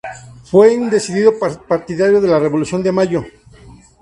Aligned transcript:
Fue 0.45 0.75
un 0.75 0.89
decidido 0.89 1.31
partidario 1.67 2.19
de 2.21 2.27
la 2.27 2.39
Revolución 2.39 2.81
de 2.81 2.91
Mayo. 2.91 3.23